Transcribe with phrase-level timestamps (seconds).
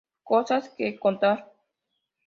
[0.23, 1.45] Cosas que contar